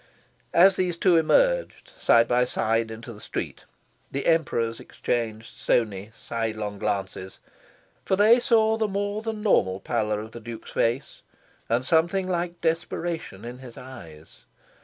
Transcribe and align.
As 0.55 0.77
these 0.77 0.97
two 0.97 1.15
emerged, 1.15 1.91
side 1.99 2.27
by 2.27 2.43
side, 2.43 2.89
into 2.89 3.13
the 3.13 3.21
street, 3.21 3.65
the 4.11 4.25
Emperors 4.25 4.79
exchanged 4.79 5.55
stony 5.55 6.09
sidelong 6.11 6.79
glances. 6.79 7.37
For 8.03 8.15
they 8.15 8.39
saw 8.39 8.77
the 8.77 8.87
more 8.87 9.21
than 9.21 9.43
normal 9.43 9.79
pallor 9.79 10.19
of 10.19 10.31
the 10.31 10.39
Duke's 10.39 10.71
face, 10.71 11.21
and 11.69 11.85
something 11.85 12.25
very 12.25 12.33
like 12.35 12.61
desperation 12.61 13.45
in 13.45 13.59
his 13.59 13.77
eyes. 13.77 14.45